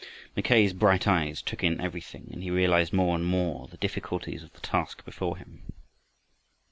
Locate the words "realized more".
2.49-3.13